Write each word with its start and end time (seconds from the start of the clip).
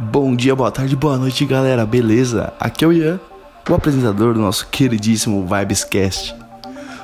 Bom 0.00 0.36
dia, 0.36 0.54
boa 0.54 0.70
tarde, 0.70 0.94
boa 0.94 1.18
noite, 1.18 1.44
galera, 1.44 1.84
beleza? 1.84 2.52
Aqui 2.60 2.84
é 2.84 2.88
o 2.88 2.92
Ian, 2.92 3.18
o 3.68 3.74
apresentador 3.74 4.32
do 4.32 4.40
nosso 4.40 4.68
queridíssimo 4.68 5.44
Vibescast. 5.44 6.36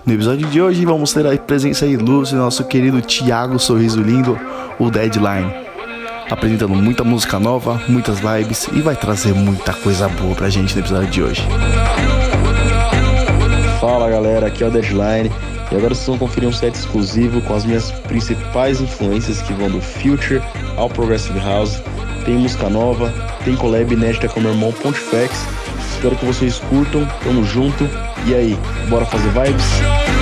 No 0.06 0.12
episódio 0.12 0.46
de 0.46 0.62
hoje 0.62 0.84
vamos 0.84 1.12
ter 1.12 1.26
a 1.26 1.36
presença 1.36 1.86
ilustre 1.86 2.36
do 2.36 2.42
nosso 2.42 2.62
querido 2.64 3.02
Thiago 3.02 3.58
Sorriso 3.58 4.00
Lindo, 4.00 4.38
o 4.78 4.92
Deadline. 4.92 5.52
Apresentando 6.30 6.72
muita 6.76 7.02
música 7.02 7.40
nova, 7.40 7.82
muitas 7.88 8.20
vibes 8.20 8.68
e 8.72 8.80
vai 8.80 8.94
trazer 8.94 9.34
muita 9.34 9.72
coisa 9.72 10.08
boa 10.08 10.36
pra 10.36 10.48
gente 10.48 10.72
no 10.72 10.80
episódio 10.80 11.10
de 11.10 11.20
hoje. 11.20 11.42
Fala 13.80 14.08
galera, 14.08 14.46
aqui 14.46 14.62
é 14.62 14.68
o 14.68 14.70
Deadline 14.70 15.32
e 15.72 15.76
agora 15.76 15.96
vocês 15.96 16.06
vão 16.06 16.18
conferir 16.18 16.48
um 16.48 16.52
set 16.52 16.76
exclusivo 16.76 17.42
com 17.42 17.54
as 17.54 17.64
minhas 17.64 17.90
principais 17.90 18.80
influências 18.80 19.42
que 19.42 19.52
vão 19.52 19.68
do 19.68 19.80
Future 19.80 20.40
ao 20.76 20.88
Progressive 20.88 21.40
House. 21.40 21.82
Tem 22.24 22.36
música 22.38 22.70
nova, 22.70 23.12
tem 23.44 23.54
collab 23.54 23.92
inédita 23.92 24.28
com 24.28 24.40
meu 24.40 24.52
irmão 24.52 24.72
Pontifex. 24.72 25.46
Espero 25.92 26.16
que 26.16 26.24
vocês 26.24 26.58
curtam, 26.58 27.06
tamo 27.22 27.44
junto. 27.44 27.88
E 28.26 28.34
aí, 28.34 28.58
bora 28.88 29.04
fazer 29.04 29.28
vibes? 29.28 30.13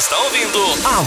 Está 0.00 0.16
ouvindo 0.16 0.58
a 0.86 1.02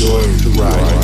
Enjoy 0.00 0.22
the 0.44 0.50
ride. 0.60 0.97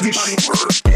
everybody 0.00 0.36
work. 0.46 0.87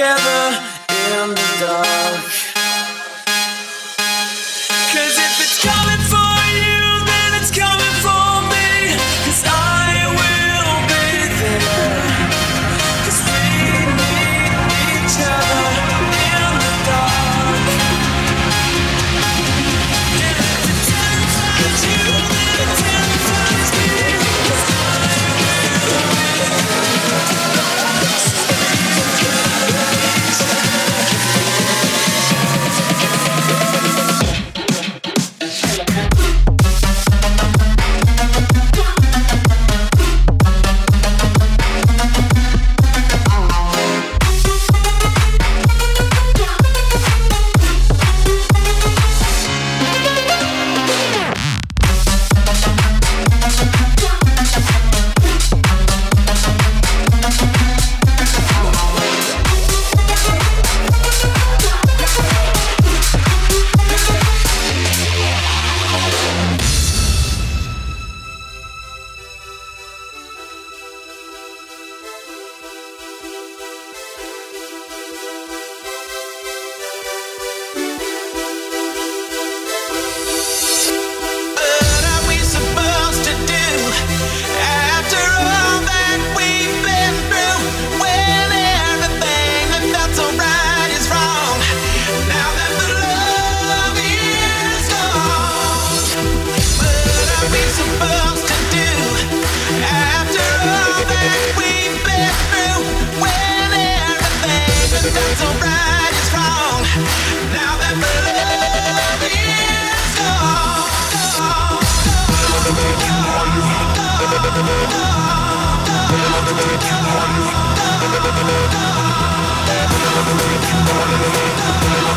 Together 0.00 0.79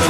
We 0.04 0.10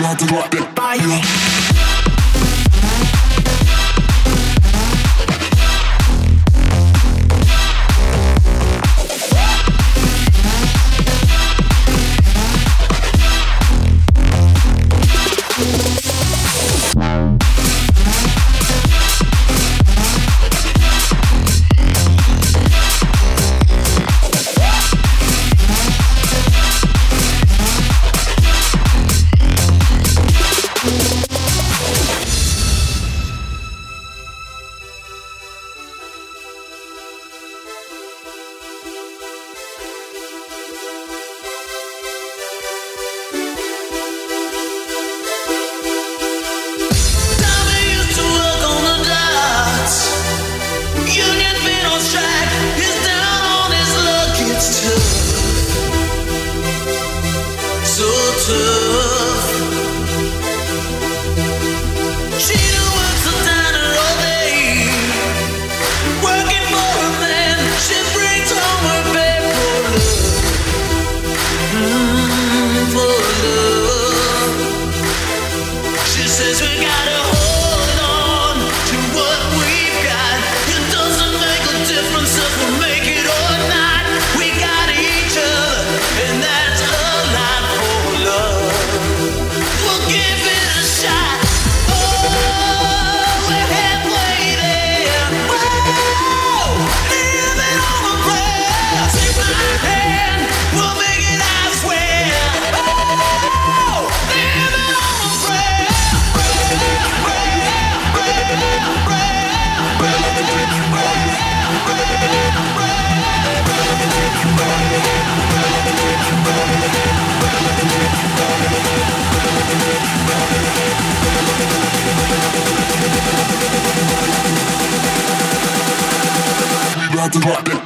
got 0.00 0.18
to 0.18 0.26
rock 0.34 0.54
it. 0.54 0.74
you 0.96 2.03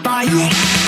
Bye. 0.03 0.88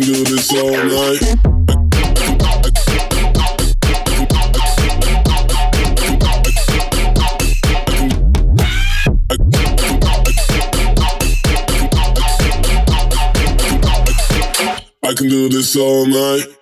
Can 0.00 0.12
do 0.12 0.24
this 0.24 0.52
all 0.52 0.70
night. 0.70 1.22
I 15.02 15.14
can 15.14 15.28
do 15.28 15.48
this 15.48 15.76
all 15.76 16.06
night. 16.06 16.57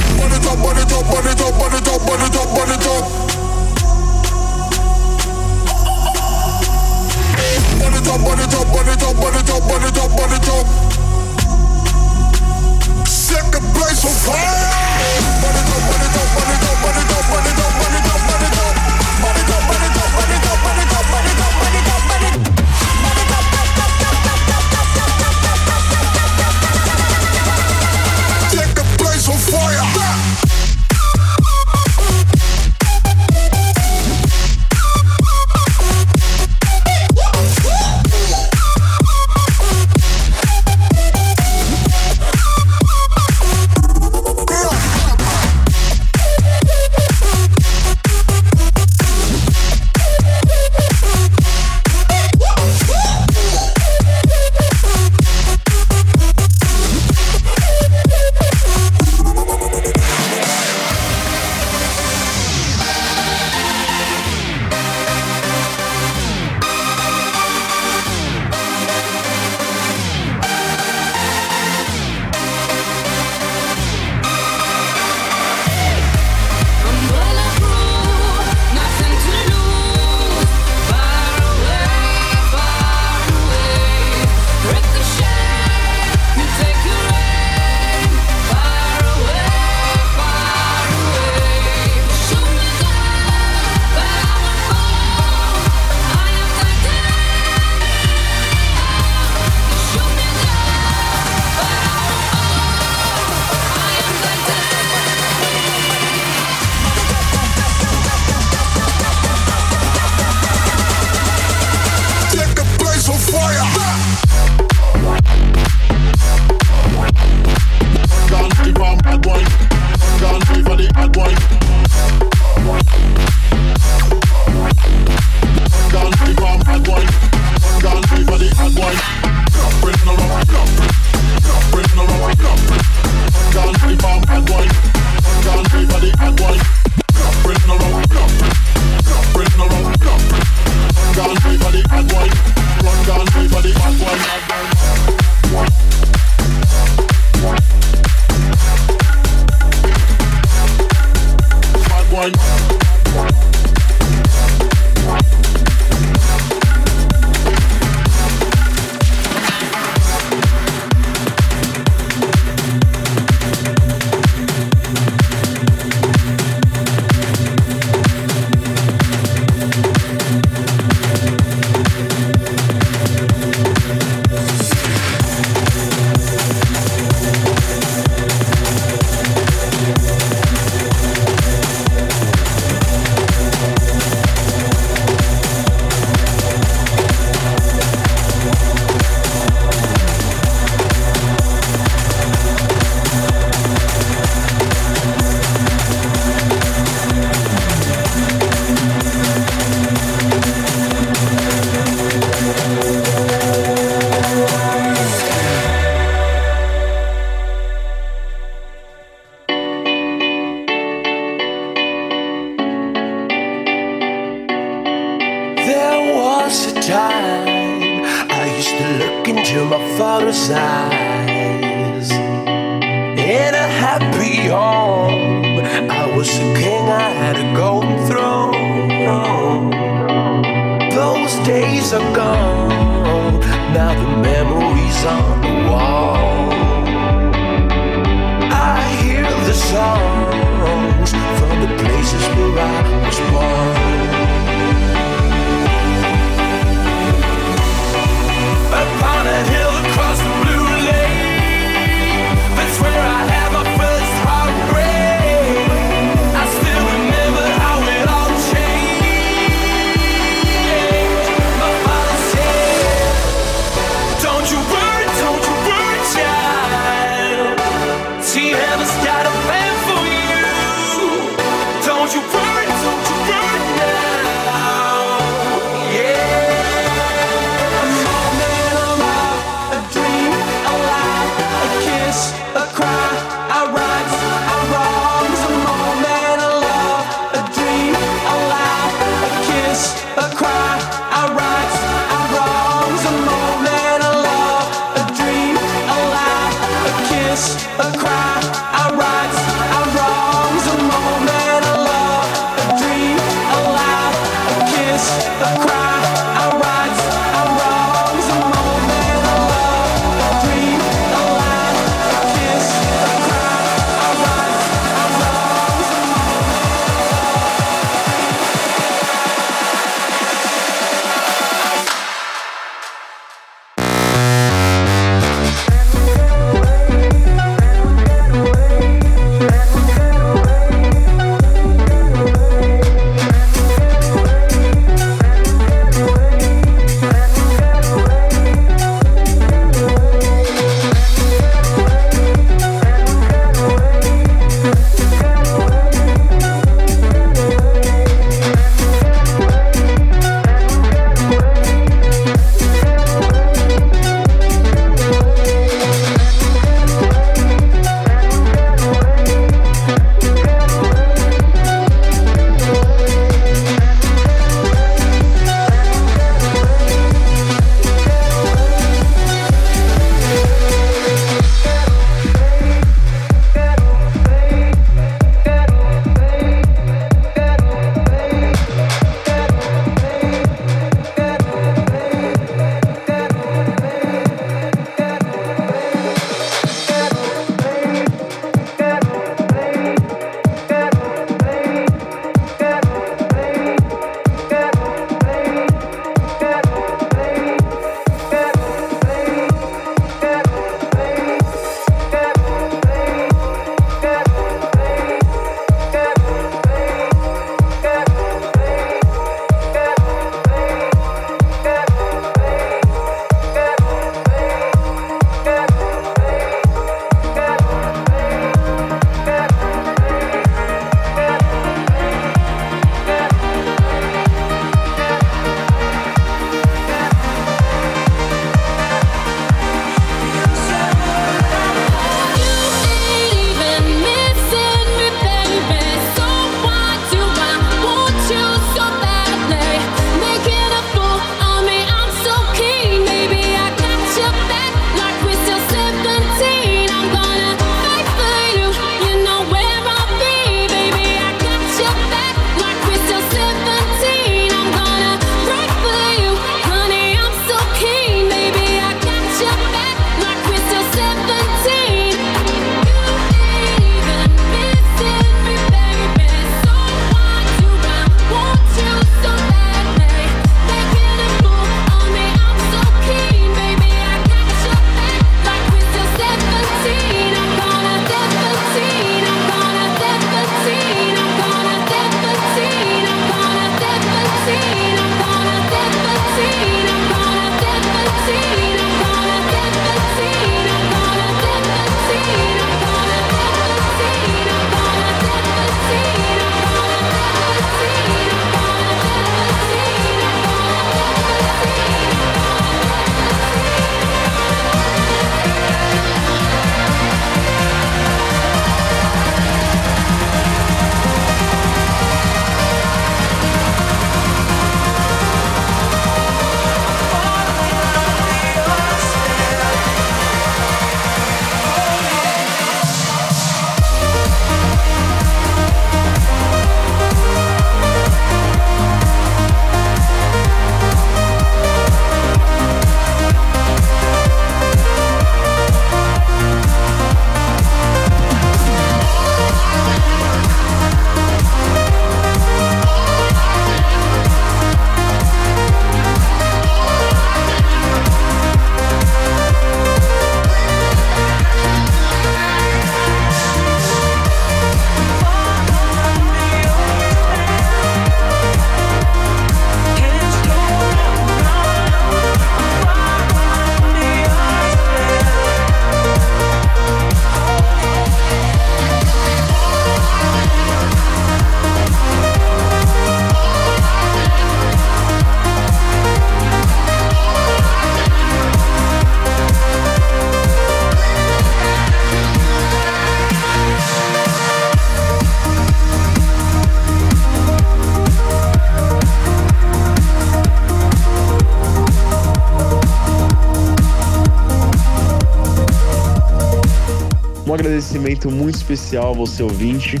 Muito 598.30 598.56
especial 598.56 599.14
você 599.14 599.42
ouvinte 599.42 600.00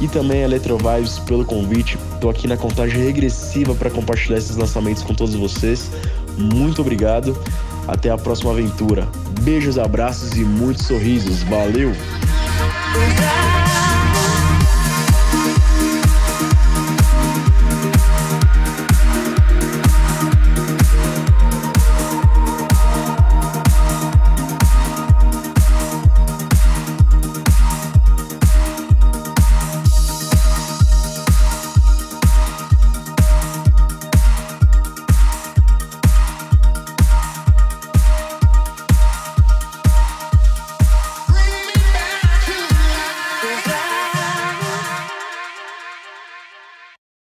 e 0.00 0.08
também 0.08 0.42
a 0.42 0.44
Electro 0.44 0.76
Vibes 0.76 1.18
pelo 1.20 1.44
convite. 1.44 1.98
Tô 2.20 2.28
aqui 2.28 2.46
na 2.46 2.56
contagem 2.56 3.02
regressiva 3.02 3.74
para 3.74 3.90
compartilhar 3.90 4.38
esses 4.38 4.56
lançamentos 4.56 5.02
com 5.02 5.14
todos 5.14 5.34
vocês. 5.34 5.90
Muito 6.36 6.80
obrigado. 6.80 7.36
Até 7.88 8.10
a 8.10 8.18
próxima 8.18 8.50
aventura. 8.50 9.08
Beijos, 9.42 9.78
abraços 9.78 10.36
e 10.36 10.44
muitos 10.44 10.86
sorrisos. 10.86 11.42
Valeu! 11.44 11.92